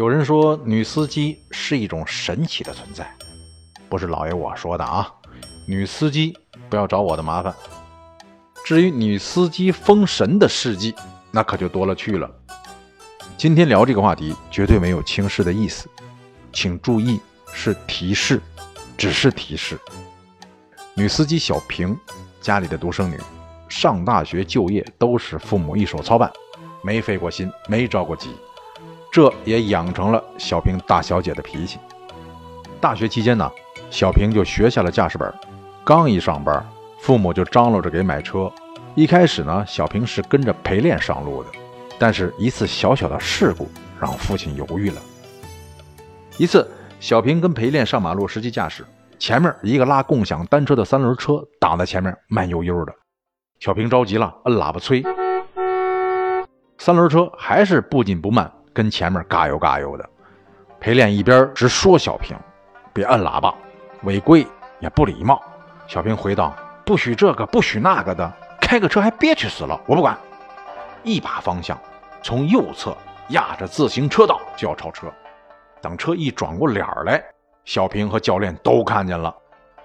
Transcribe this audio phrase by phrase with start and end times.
[0.00, 3.14] 有人说女司机是一种神奇的存在，
[3.86, 5.06] 不是老爷我说的啊。
[5.68, 6.34] 女司机
[6.70, 7.54] 不要找我的麻烦。
[8.64, 10.94] 至于女司机封神的事迹，
[11.30, 12.30] 那可就多了去了。
[13.36, 15.86] 今天聊这个话题绝对没有轻视的意思，
[16.50, 17.20] 请注意
[17.52, 18.40] 是提示，
[18.96, 19.78] 只是提示。
[20.94, 21.94] 女司机小平，
[22.40, 23.20] 家里的独生女，
[23.68, 26.32] 上大学就业都是父母一手操办，
[26.82, 28.30] 没费过心，没着过急，
[29.10, 31.78] 这也养成了小平大小姐的脾气。
[32.80, 33.50] 大学期间呢，
[33.90, 35.32] 小平就学下了驾驶本，
[35.84, 36.64] 刚一上班，
[37.00, 38.50] 父母就张罗着给买车。
[38.94, 41.50] 一开始呢，小平是跟着陪练上路的，
[41.98, 43.68] 但是一次小小的事故
[44.00, 45.02] 让父亲犹豫了。
[46.36, 46.66] 一次，
[47.00, 48.84] 小平跟陪练上马路实际驾驶。
[49.18, 52.94] 前面一个拉共享单车的三轮车挡在前面，慢悠悠的。
[53.58, 55.04] 小平着急了，摁喇叭催。
[56.78, 60.08] 三轮车还是不紧不慢，跟前面嘎悠嘎悠的。
[60.80, 62.36] 陪练一边直说小平
[62.92, 63.54] ：“别摁喇叭，
[64.02, 64.46] 违规
[64.78, 65.42] 也不礼貌。”
[65.86, 66.54] 小平回道
[66.86, 70.16] ：“不许这个，不许那个的，开个车还憋屈死了，我不管。”
[71.02, 71.78] 一把方向
[72.22, 72.96] 从右侧
[73.28, 75.06] 压着自行车道就要超车，
[75.80, 77.22] 等车一转过脸来。
[77.64, 79.34] 小平和教练都看见了，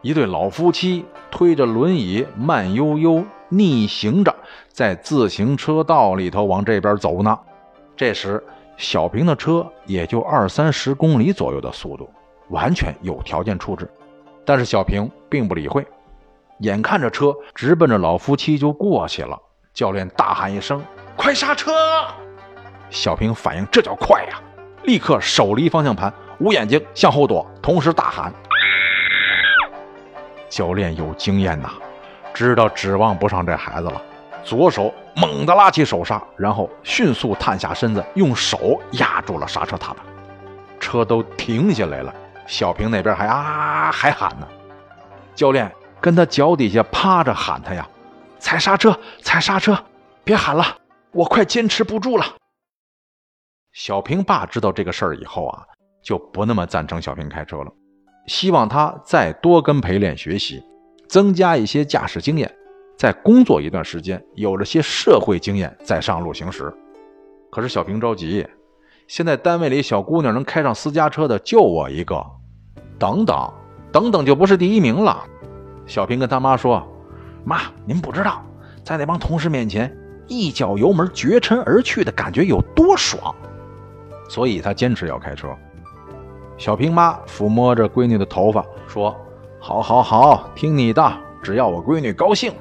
[0.00, 4.34] 一对老夫妻推着轮椅，慢悠悠逆行着，
[4.68, 7.38] 在自行车道里头往这边走呢。
[7.96, 8.42] 这时，
[8.76, 12.10] 小平的车也就二三十公里左右的速度，
[12.48, 13.88] 完全有条件处置。
[14.44, 15.86] 但是小平并不理会，
[16.58, 19.40] 眼看着车直奔着老夫妻就过去了。
[19.72, 20.82] 教练大喊一声
[21.16, 21.72] ：“快刹车！”
[22.90, 24.40] 小平反应这叫快呀，
[24.84, 26.12] 立刻手离方向盘。
[26.40, 28.32] 捂眼睛向后躲，同时大喊
[30.50, 31.70] ：“教练有经验呐，
[32.34, 34.02] 知道指望不上这孩子了。
[34.44, 40.04] 左手猛地拉起手刹，然后迅速探下身子，用手压住了刹车踏板。
[40.78, 42.14] 车都停下来了，
[42.46, 44.46] 小平那边还啊还喊呢。
[45.34, 47.88] 教练跟他脚底下趴着喊他呀
[48.38, 49.76] ：“踩刹车，踩刹车，
[50.22, 50.64] 别喊了，
[51.12, 52.24] 我快坚持不住了。”
[53.72, 55.64] 小平爸知道这个事儿以后啊。
[56.04, 57.72] 就不那么赞成小平开车了，
[58.26, 60.62] 希望他再多跟陪练学习，
[61.08, 62.54] 增加一些驾驶经验，
[62.96, 66.72] 再工作一段时间，有了些社会经验再上路行驶。
[67.50, 68.46] 可是小平着急，
[69.06, 72.24] 现在单位里小姑娘能开上私家车的就我一个，
[72.98, 73.52] 等等
[73.92, 75.22] 等等就不是第一名了。
[75.86, 76.82] 小平跟他妈说
[77.44, 78.42] ：“妈，您不知道，
[78.82, 79.94] 在那帮同事面前
[80.26, 83.34] 一脚油门绝尘而去的感觉有多爽。”
[84.28, 85.48] 所以他坚持要开车。
[86.56, 89.14] 小平妈抚摸着闺女的头发，说
[89.60, 91.12] ：“好，好，好，听你的，
[91.42, 92.52] 只要我闺女高兴。”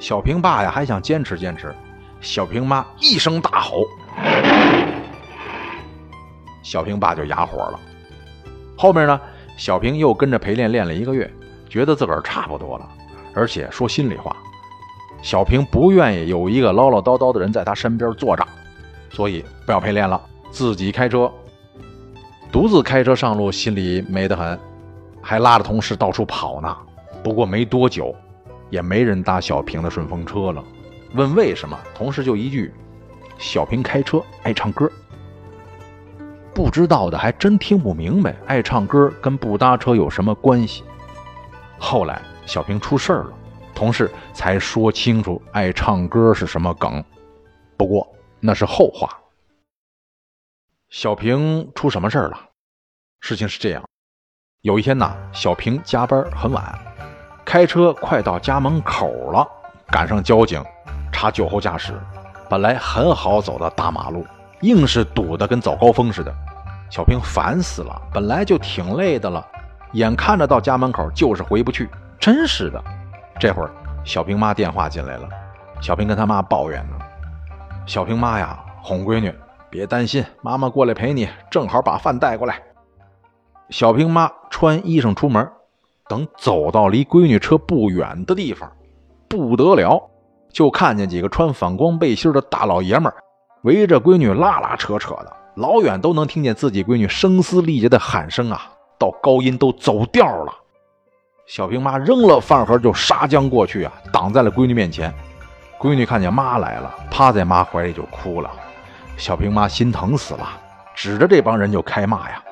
[0.00, 1.74] 小平爸呀，还想坚持坚持。
[2.22, 3.84] 小平妈一声大吼，
[6.62, 7.78] 小平爸就哑火了。
[8.78, 9.20] 后面呢，
[9.58, 11.30] 小平又跟着陪练练了一个月，
[11.68, 12.88] 觉得自个儿差不多了。
[13.34, 14.34] 而且说心里话，
[15.22, 18.46] 小平不愿意有一个唠唠叨叨的人在他身边坐着，
[19.10, 20.18] 所以不要陪练了，
[20.50, 21.30] 自己开车。
[22.50, 24.58] 独自开车上路，心里美得很，
[25.20, 26.74] 还拉着同事到处跑呢。
[27.22, 28.14] 不过没多久，
[28.70, 30.64] 也没人搭小平的顺风车了。
[31.14, 32.72] 问为什么，同事就一句
[33.36, 34.90] ：“小平开车爱唱歌。”
[36.54, 40.84] 不知道的还真听不明白，爱唱歌跟不搭车有什么关系？
[41.78, 43.32] 后来小平出事了，
[43.74, 47.02] 同事才说清楚爱唱歌是什么梗。
[47.76, 48.06] 不过
[48.38, 49.18] 那是后话。
[50.90, 52.38] 小平出什么事儿了？
[53.20, 53.82] 事情是这样，
[54.62, 56.78] 有一天呐，小平加班很晚，
[57.50, 59.44] 开车快到家门口了，
[59.88, 60.64] 赶上交警
[61.10, 61.92] 查酒后驾驶。
[62.48, 64.24] 本来很好走的大马路，
[64.60, 66.32] 硬是堵得跟早高峰似的。
[66.88, 69.44] 小平烦死了，本来就挺累的了，
[69.94, 72.80] 眼看着到家门口就是回不去，真是的。
[73.36, 73.70] 这会儿
[74.04, 75.28] 小平妈电话进来了，
[75.80, 76.96] 小平跟他妈抱怨呢。
[77.84, 79.34] 小平妈呀，哄闺女。
[79.68, 82.62] 别担心，妈妈过来陪你，正好把饭带过来。
[83.70, 85.50] 小平妈穿衣裳出门，
[86.10, 88.68] 等走到离闺女车不远的地方，
[89.28, 90.10] 不得了，
[90.52, 93.12] 就看见几个穿反光背心的大老爷们
[93.62, 98.72] 围着闺女拉拉扯扯的，老远都能听见自己闺女声嘶力竭的喊声啊！
[98.98, 100.52] 到高音都走调了。
[101.46, 105.14] 小平妈扔了饭盒就杀将过去啊，挡在了闺女面前。
[105.78, 108.50] 闺女看见妈来了，趴在妈怀里就哭了。
[109.16, 110.48] 小平妈心疼死了，
[110.92, 112.42] 指着这帮人就开骂呀。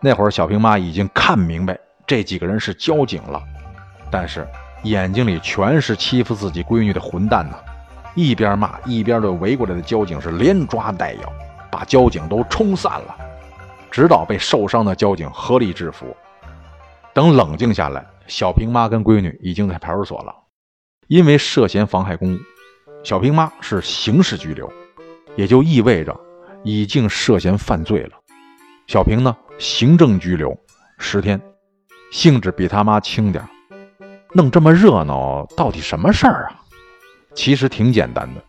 [0.00, 1.78] 那会儿小平妈已经看明白
[2.12, 3.42] 这几个人是交警了，
[4.10, 4.46] 但是
[4.82, 7.56] 眼睛里全是欺负自己闺女的混蛋呐！
[8.14, 11.32] 一边骂一边对围过来的交警是连抓带咬，
[11.70, 13.16] 把交警都冲散了，
[13.90, 16.14] 直到被受伤的交警合力制服。
[17.14, 20.34] 等冷静下来，小平妈跟闺女已经在派出所了，
[21.08, 22.38] 因为涉嫌妨害公务。
[23.02, 24.70] 小平妈是刑事拘留，
[25.34, 26.14] 也就意味着
[26.62, 28.10] 已经涉嫌犯罪了。
[28.86, 30.54] 小平呢，行政拘留
[30.98, 31.40] 十天，
[32.12, 33.42] 性质比他妈轻点
[34.34, 36.60] 弄这么热闹，到底什么事儿啊？
[37.34, 38.44] 其实挺简单的。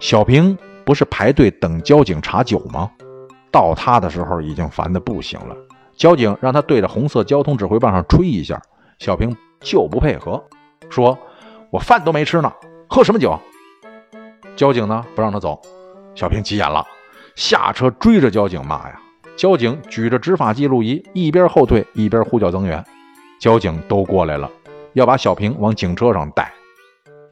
[0.00, 2.90] 小平不是排队等交警查酒吗？
[3.50, 5.56] 到他的时候已经烦得不行了。
[5.96, 8.60] 交警让他对着红色交通指挥棒上吹一下，
[8.98, 10.42] 小平就不配合，
[10.90, 11.18] 说
[11.72, 12.52] ：“我饭都没吃呢，
[12.86, 13.38] 喝什么酒？”
[14.56, 15.58] 交警呢不让他走，
[16.14, 16.86] 小平急眼了，
[17.34, 19.00] 下车追着交警骂呀。
[19.40, 22.84] 交警举着执法记录仪，一边后退一边呼叫增援。
[23.40, 24.50] 交警都过来了，
[24.92, 26.52] 要把小平往警车上带。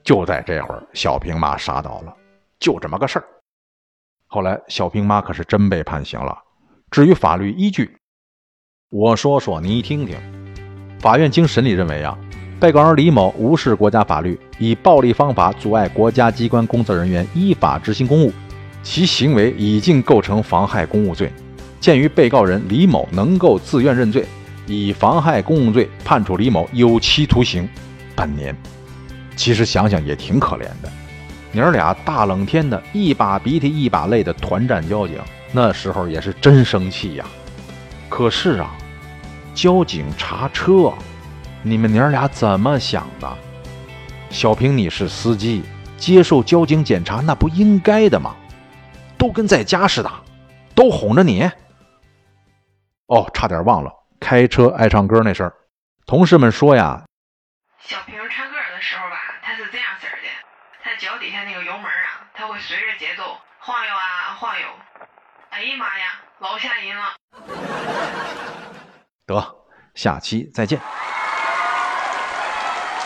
[0.03, 2.15] 就在这会儿，小平妈杀到了，
[2.59, 3.27] 就这么个事儿。
[4.27, 6.35] 后来小平妈可是真被判刑了。
[6.91, 7.95] 至于法律依据，
[8.89, 10.17] 我说说你听听。
[10.99, 12.19] 法院经审理认为啊。
[12.59, 18.33] 被告人李某无视国家法律，以暴力方法阻碍国家机关工作人员依法执行公务，
[18.83, 21.31] 其行为已经构成妨害公务罪。
[21.81, 24.25] 鉴于被告人李某能够自愿认罪，
[24.67, 27.69] 以妨害公务罪判处李某有期徒刑
[28.15, 28.57] 半年。
[29.37, 30.91] 其实想想也挺可怜的，
[31.53, 35.17] 娘俩大冷天的，一把鼻涕一把泪的团战交警，
[35.53, 37.25] 那时候也是真生气呀。
[38.09, 38.71] 可是啊，
[39.55, 40.93] 交警查车。
[41.63, 43.29] 你们娘俩怎么想的？
[44.31, 45.63] 小平，你是司机，
[45.97, 48.35] 接受交警检查那不应该的吗？
[49.17, 50.11] 都跟在家似的，
[50.75, 51.49] 都哄着你。
[53.09, 53.91] 哦，差点忘了，
[54.21, 55.55] 开车爱唱歌那事儿。
[56.05, 57.03] 同事们说呀，
[57.81, 60.29] 小平唱歌的时候吧，他是这样式的，
[60.83, 63.23] 他脚底下那个油门啊，他会随着节奏
[63.61, 64.67] 晃悠啊晃悠。
[65.49, 66.05] 哎呀妈呀，
[66.41, 67.05] 老吓人了。
[69.25, 69.57] 得，
[69.95, 70.79] 下期再见。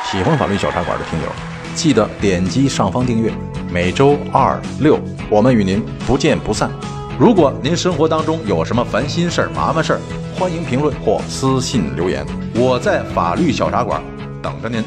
[0.03, 1.33] 喜欢法律小茶馆的听友，
[1.77, 3.33] 记得点击上方订阅。
[3.71, 4.99] 每周二六，
[5.31, 6.69] 我们与您不见不散。
[7.19, 10.01] 如果您生活当中有什么烦心事儿、麻烦事儿，
[10.35, 14.03] 欢迎评论或私信留言，我在法律小茶馆
[14.43, 14.83] 等着您。